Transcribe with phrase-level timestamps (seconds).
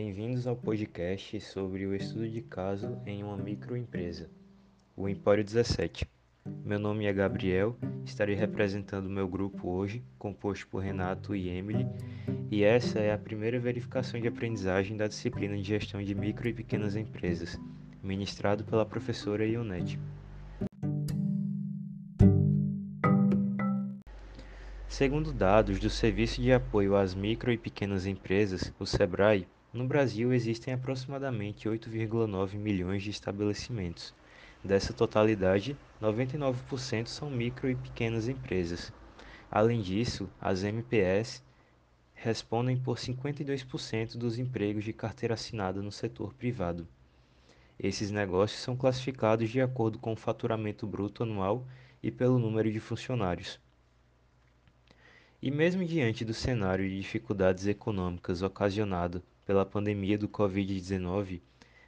[0.00, 4.30] Bem-vindos ao podcast sobre o estudo de caso em uma microempresa,
[4.96, 6.06] o Empório 17.
[6.64, 11.84] Meu nome é Gabriel, estarei representando meu grupo hoje, composto por Renato e Emily,
[12.48, 16.54] e essa é a primeira verificação de aprendizagem da disciplina de gestão de micro e
[16.54, 17.58] pequenas empresas,
[18.00, 19.98] ministrado pela professora Ionete.
[24.86, 30.32] Segundo dados do Serviço de Apoio às Micro e Pequenas Empresas, o SEBRAE, no Brasil
[30.32, 34.14] existem aproximadamente 8,9 milhões de estabelecimentos.
[34.64, 38.90] Dessa totalidade, 99% são micro e pequenas empresas.
[39.50, 41.42] Além disso, as MPS
[42.14, 46.88] respondem por 52% dos empregos de carteira assinada no setor privado.
[47.78, 51.64] Esses negócios são classificados de acordo com o faturamento bruto anual
[52.02, 53.60] e pelo número de funcionários.
[55.40, 61.40] E mesmo diante do cenário de dificuldades econômicas ocasionado pela pandemia do Covid-19,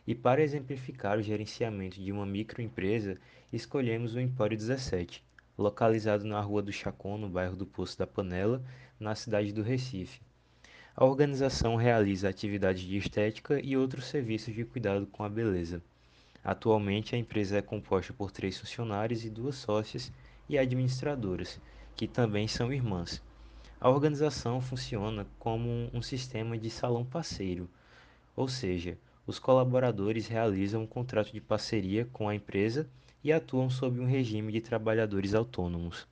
[0.08, 3.20] E para exemplificar o gerenciamento de uma microempresa,
[3.54, 5.24] escolhemos o Empório 17,
[5.56, 8.64] localizado na Rua do Chacon, no bairro do Poço da Panela,
[9.00, 10.20] na cidade do Recife.
[10.98, 15.84] A organização realiza atividades de estética e outros serviços de cuidado com a beleza.
[16.42, 20.10] Atualmente, a empresa é composta por três funcionários e duas sócias
[20.48, 21.60] e administradoras,
[21.98, 23.22] que também são irmãs.
[23.78, 27.70] A organização funciona como um sistema de salão parceiro,
[28.34, 32.88] ou seja, os colaboradores realizam um contrato de parceria com a empresa
[33.22, 36.08] e atuam sob um regime de trabalhadores autônomos.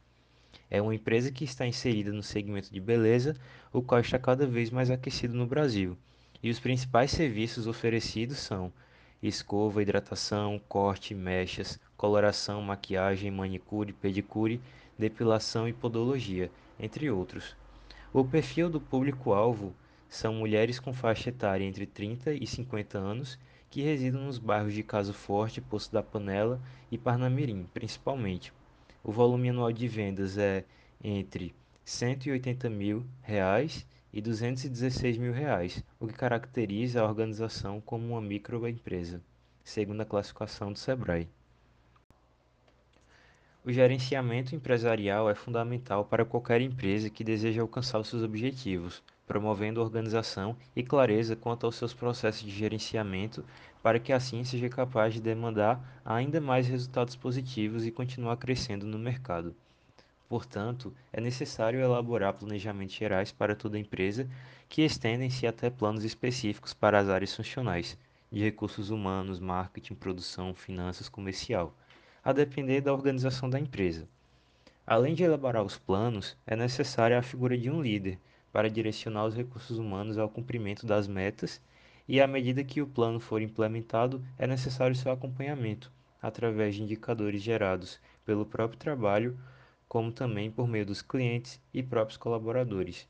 [0.73, 3.35] É uma empresa que está inserida no segmento de beleza,
[3.71, 5.95] o qual está cada vez mais aquecido no Brasil.
[6.41, 8.73] E os principais serviços oferecidos são
[9.21, 14.59] escova, hidratação, corte, mechas, coloração, maquiagem, manicure, pedicure,
[14.97, 17.55] depilação e podologia, entre outros.
[18.11, 19.75] O perfil do público-alvo
[20.09, 23.37] são mulheres com faixa etária entre 30 e 50 anos
[23.69, 28.51] que residem nos bairros de Caso Forte, Poço da Panela e Parnamirim, principalmente.
[29.03, 30.63] O volume anual de vendas é
[31.03, 31.53] entre
[31.83, 39.21] 180 mil reais e 216 mil reais, o que caracteriza a organização como uma microempresa,
[39.61, 41.27] segundo a classificação do Sebrae.
[43.65, 49.81] O gerenciamento empresarial é fundamental para qualquer empresa que deseja alcançar os seus objetivos, promovendo
[49.81, 53.43] organização e clareza quanto aos seus processos de gerenciamento
[53.81, 58.97] para que assim seja capaz de demandar ainda mais resultados positivos e continuar crescendo no
[58.97, 59.55] mercado.
[60.27, 64.27] Portanto, é necessário elaborar planejamentos gerais para toda a empresa
[64.67, 67.97] que estendem-se até planos específicos para as áreas funcionais,
[68.31, 71.75] de recursos humanos, marketing, produção, finanças, comercial,
[72.23, 74.07] a depender da organização da empresa.
[74.87, 78.17] Além de elaborar os planos, é necessária a figura de um líder
[78.53, 81.59] para direcionar os recursos humanos ao cumprimento das metas
[82.07, 85.91] e à medida que o plano for implementado, é necessário seu acompanhamento
[86.21, 89.37] através de indicadores gerados pelo próprio trabalho,
[89.87, 93.07] como também por meio dos clientes e próprios colaboradores.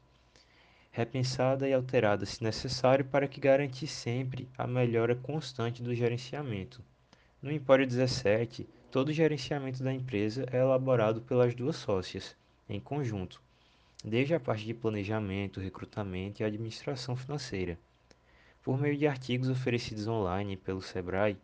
[0.91, 6.81] Repensada e alterada se necessário para que garantir sempre a melhora constante do gerenciamento.
[7.41, 12.35] No Empório 17, todo o gerenciamento da empresa é elaborado pelas duas sócias,
[12.69, 13.41] em conjunto,
[14.03, 17.79] desde a parte de planejamento, recrutamento e administração financeira.
[18.61, 21.37] Por meio de artigos oferecidos online pelo Sebrae,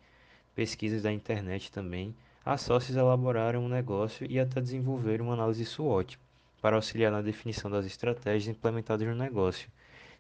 [0.54, 2.14] pesquisas da internet também,
[2.46, 6.20] as sócias elaboraram um negócio e até desenvolveram uma análise SWOT
[6.62, 9.70] para auxiliar na definição das estratégias implementadas no negócio,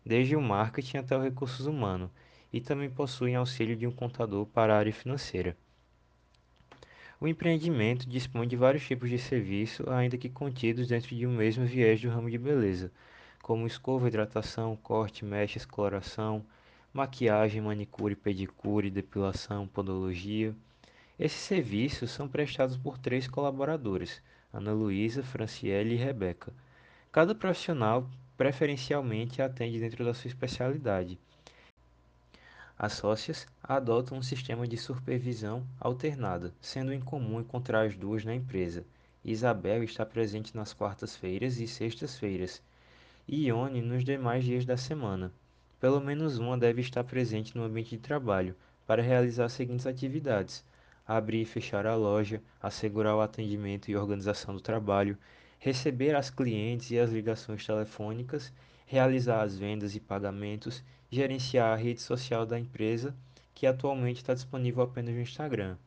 [0.05, 2.09] desde o marketing até o recursos humanos,
[2.51, 5.57] e também possuem auxílio de um contador para a área financeira.
[7.21, 11.65] O empreendimento dispõe de vários tipos de serviço, ainda que contidos dentro de um mesmo
[11.65, 12.89] viés do ramo de beleza,
[13.41, 16.45] como escova, hidratação, corte, mecha, coloração,
[16.93, 20.55] maquiagem, manicure, pedicure, depilação, podologia.
[21.19, 24.21] Esses serviços são prestados por três colaboradores,
[24.53, 26.53] Ana Luísa, Franciele e Rebeca.
[27.11, 31.19] Cada profissional preferencialmente atende dentro da sua especialidade.
[32.81, 38.85] As sócias adotam um sistema de supervisão alternada, sendo incomum encontrar as duas na empresa.
[39.21, 42.61] Isabel está presente nas quartas-feiras e sextas-feiras,
[43.27, 45.29] e Ione nos demais dias da semana.
[45.77, 48.55] Pelo menos uma deve estar presente no ambiente de trabalho
[48.87, 50.63] para realizar as seguintes atividades:
[51.05, 55.17] abrir e fechar a loja, assegurar o atendimento e organização do trabalho,
[55.59, 58.53] receber as clientes e as ligações telefônicas,
[58.89, 63.15] realizar as vendas e pagamentos, gerenciar a rede social da empresa,
[63.53, 65.77] que atualmente está disponível apenas no Instagram.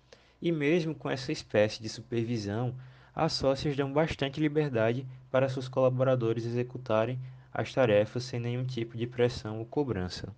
[0.41, 2.73] E mesmo com essa espécie de supervisão,
[3.13, 7.19] as sócias dão bastante liberdade para seus colaboradores executarem
[7.53, 10.33] as tarefas sem nenhum tipo de pressão ou cobrança.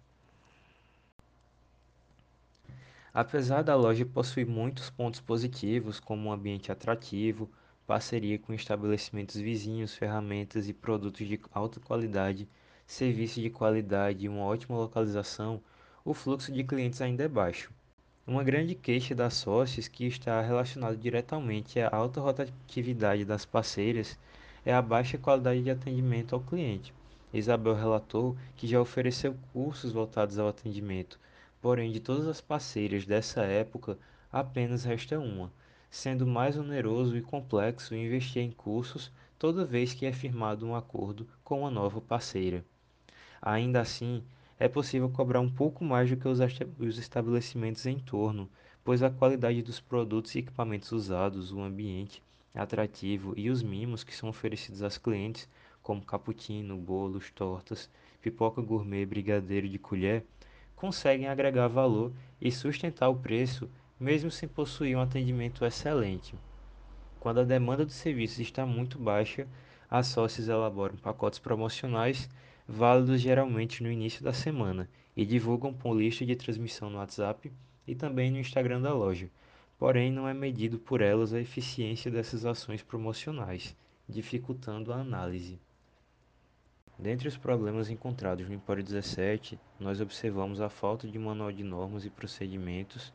[3.12, 7.50] Apesar da loja possuir muitos pontos positivos, como um ambiente atrativo,
[7.86, 12.48] parceria com estabelecimentos vizinhos, ferramentas e produtos de alta qualidade,
[12.86, 15.60] serviços de qualidade e uma ótima localização,
[16.04, 17.72] o fluxo de clientes ainda é baixo.
[18.26, 24.18] Uma grande queixa das sócias, que está relacionada diretamente à alta rotatividade das parceiras,
[24.64, 26.94] é a baixa qualidade de atendimento ao cliente.
[27.32, 31.18] Isabel relatou que já ofereceu cursos voltados ao atendimento,
[31.64, 33.96] Porém, de todas as parceiras dessa época,
[34.30, 35.50] apenas resta uma,
[35.94, 41.24] sendo mais oneroso e complexo investir em cursos toda vez que é firmado um acordo
[41.44, 42.64] com uma nova parceira.
[43.40, 44.20] Ainda assim,
[44.58, 48.50] é possível cobrar um pouco mais do que os estabelecimentos em torno,
[48.84, 52.20] pois a qualidade dos produtos e equipamentos usados, o ambiente
[52.52, 55.48] atrativo e os mimos que são oferecidos aos clientes,
[55.80, 57.88] como cappuccino, bolos, tortas,
[58.20, 60.24] pipoca gourmet, brigadeiro de colher,
[60.74, 63.70] conseguem agregar valor e sustentar o preço
[64.04, 66.34] mesmo sem possuir um atendimento excelente.
[67.18, 69.48] Quando a demanda dos serviços está muito baixa,
[69.90, 72.28] as sócias elaboram pacotes promocionais
[72.68, 77.50] válidos geralmente no início da semana e divulgam por lista de transmissão no WhatsApp
[77.86, 79.30] e também no Instagram da loja.
[79.78, 83.74] Porém, não é medido por elas a eficiência dessas ações promocionais,
[84.06, 85.58] dificultando a análise.
[86.98, 92.04] Dentre os problemas encontrados no Empório 17, nós observamos a falta de manual de normas
[92.04, 93.10] e procedimentos.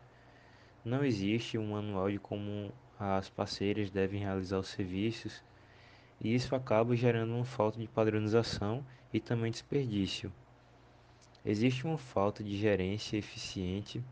[0.83, 5.43] Não existe um manual de como as parceiras devem realizar os serviços,
[6.21, 10.31] e isso acaba gerando uma falta de padronização e também desperdício.
[11.45, 14.03] Existe uma falta de gerência eficiente,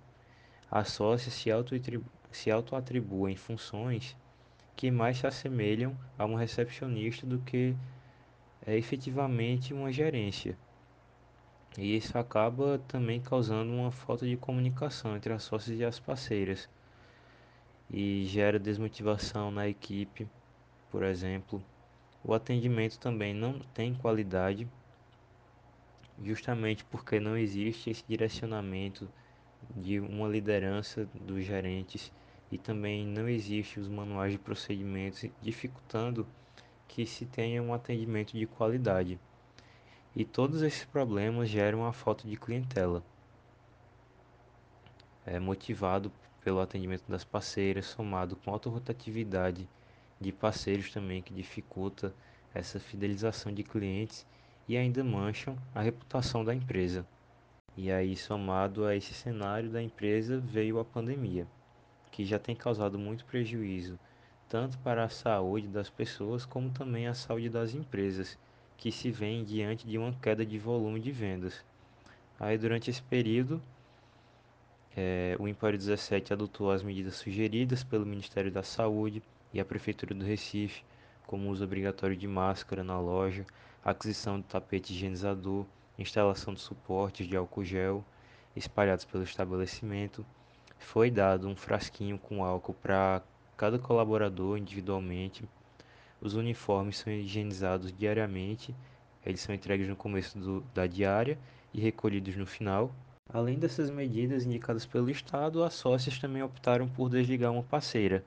[0.70, 4.16] as sócias se auto-atribuem funções
[4.76, 7.76] que mais se assemelham a um recepcionista do que
[8.66, 10.58] é efetivamente uma gerência.
[11.78, 16.68] E isso acaba também causando uma falta de comunicação entre as sócias e as parceiras.
[17.90, 20.28] E gera desmotivação na equipe,
[20.90, 21.64] por exemplo.
[22.24, 24.68] O atendimento também não tem qualidade,
[26.24, 29.08] justamente porque não existe esse direcionamento
[29.76, 32.12] de uma liderança dos gerentes
[32.52, 36.26] e também não existe os manuais de procedimentos, dificultando
[36.88, 39.20] que se tenha um atendimento de qualidade.
[40.20, 43.04] E todos esses problemas geram a falta de clientela.
[45.24, 46.12] É motivado
[46.44, 49.70] pelo atendimento das parceiras, somado com alta rotatividade
[50.20, 52.16] de parceiros também que dificulta
[52.52, 54.26] essa fidelização de clientes
[54.68, 57.06] e ainda mancham a reputação da empresa.
[57.76, 61.46] E aí, somado a esse cenário da empresa, veio a pandemia,
[62.10, 64.00] que já tem causado muito prejuízo
[64.50, 68.38] tanto para a saúde das pessoas como também a saúde das empresas,
[68.78, 71.66] que se veem diante de uma queda de volume de vendas.
[72.40, 73.62] Aí, durante esse período,
[74.96, 79.22] é, o Empório 17 adotou as medidas sugeridas pelo Ministério da Saúde
[79.54, 80.84] e a Prefeitura do Recife,
[81.26, 83.46] como uso obrigatório de máscara na loja,
[83.84, 85.66] aquisição de tapete higienizador,
[85.98, 88.06] instalação de suportes de álcool gel
[88.56, 90.26] espalhados pelo estabelecimento.
[90.80, 93.22] Foi dado um frasquinho com álcool para
[93.56, 95.48] cada colaborador individualmente.
[96.22, 98.76] Os uniformes são higienizados diariamente,
[99.26, 101.38] eles são entregues no começo do, da diária
[101.74, 102.92] e recolhidos no final.
[103.32, 108.24] Além dessas medidas indicadas pelo Estado, as sócias também optaram por desligar uma parceira,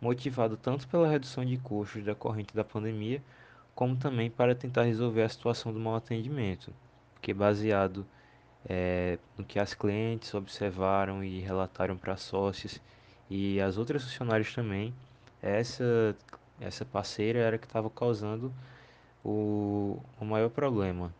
[0.00, 3.22] motivado tanto pela redução de custos decorrente da pandemia,
[3.74, 6.72] como também para tentar resolver a situação do mau atendimento,
[7.22, 8.04] que baseado
[8.68, 12.80] é, no que as clientes observaram e relataram para as sócias
[13.28, 14.92] e as outras funcionárias também,
[15.40, 16.16] essa,
[16.60, 18.52] essa parceira era que estava causando
[19.24, 21.14] o, o maior problema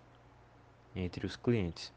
[0.94, 1.92] entre os clientes.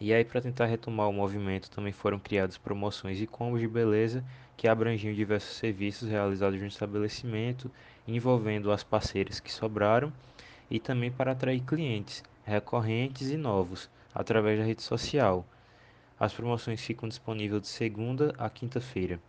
[0.00, 4.24] E aí, para tentar retomar o movimento, também foram criadas promoções e combos de beleza
[4.56, 7.70] que abrangiam diversos serviços realizados no estabelecimento,
[8.08, 10.10] envolvendo as parceiras que sobraram
[10.70, 15.44] e também para atrair clientes recorrentes e novos através da rede social.
[16.18, 19.20] As promoções ficam disponíveis de segunda a quinta-feira.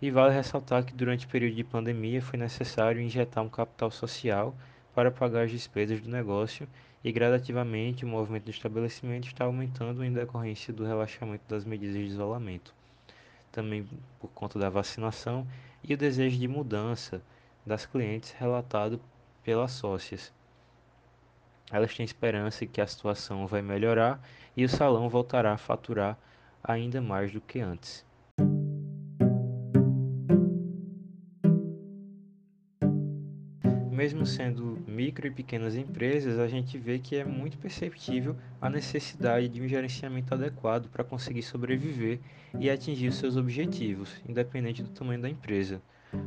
[0.00, 4.54] E vale ressaltar que durante o período de pandemia foi necessário injetar um capital social
[4.94, 6.68] para pagar as despesas do negócio
[7.02, 12.04] e gradativamente o movimento do estabelecimento está aumentando em decorrência do relaxamento das medidas de
[12.04, 12.72] isolamento.
[13.50, 13.88] Também
[14.20, 15.46] por conta da vacinação
[15.82, 17.20] e o desejo de mudança
[17.66, 19.00] das clientes relatado
[19.42, 20.32] pelas sócias.
[21.70, 24.20] Elas têm esperança que a situação vai melhorar
[24.56, 26.16] e o salão voltará a faturar
[26.62, 28.07] ainda mais do que antes.
[34.18, 39.48] Mesmo sendo micro e pequenas empresas, a gente vê que é muito perceptível a necessidade
[39.48, 42.18] de um gerenciamento adequado para conseguir sobreviver
[42.58, 45.80] e atingir seus objetivos, independente do tamanho da empresa.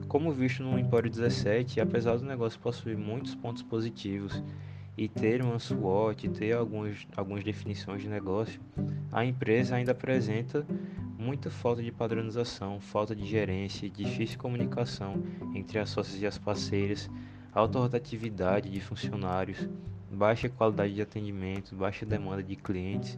[0.07, 4.41] Como visto no Empório 17, apesar do negócio possuir muitos pontos positivos
[4.97, 8.61] e ter uma SWOT, ter algumas, algumas definições de negócio,
[9.11, 10.65] a empresa ainda apresenta
[11.17, 15.21] muita falta de padronização, falta de gerência, difícil comunicação
[15.53, 17.09] entre as sócias e as parceiras,
[17.53, 19.67] alta rotatividade de funcionários,
[20.09, 23.17] baixa qualidade de atendimento, baixa demanda de clientes.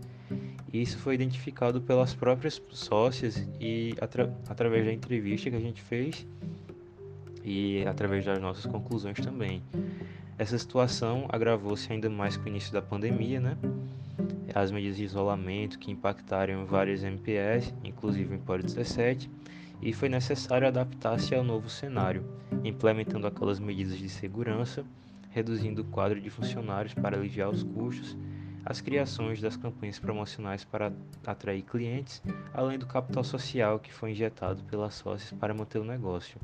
[0.71, 6.25] Isso foi identificado pelas próprias sócias e atra através da entrevista que a gente fez
[7.43, 9.61] e através das nossas conclusões também.
[10.37, 13.57] Essa situação agravou-se ainda mais com o início da pandemia, né?
[14.55, 19.29] As medidas de isolamento que impactaram várias MPS, inclusive o Empório 17,
[19.85, 22.23] e foi necessário adaptar-se ao novo cenário,
[22.63, 24.85] implementando aquelas medidas de segurança,
[25.29, 28.17] reduzindo o quadro de funcionários para aliviar os custos,
[28.65, 30.93] as criações das campanhas promocionais para
[31.27, 32.23] atrair clientes,
[32.53, 36.39] além do capital social que foi injetado pelas sócias para manter o negócio.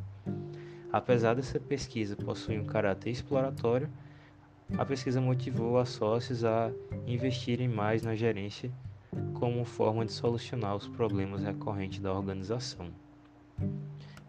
[0.92, 3.90] Apesar dessa pesquisa possuir um caráter exploratório,
[4.78, 6.72] a pesquisa motivou as sócias a
[7.08, 8.70] investirem mais na gerência
[9.34, 12.90] como forma de solucionar os problemas recorrentes da organização.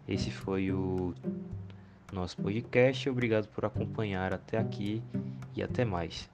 [0.07, 1.13] Esse foi o
[2.11, 3.09] nosso podcast.
[3.09, 5.03] Obrigado por acompanhar até aqui
[5.55, 6.30] e até mais.